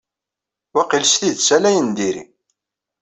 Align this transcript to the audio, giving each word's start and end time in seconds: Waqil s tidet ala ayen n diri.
Waqil 0.73 1.03
s 1.07 1.13
tidet 1.19 1.49
ala 1.55 1.67
ayen 1.69 1.87
n 1.91 1.95
diri. 1.97 2.23